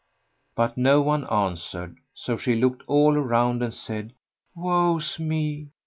[0.55, 4.13] [FN#105]'' But no one answered; so she looked all around and said,
[4.55, 5.69] "Woe's me!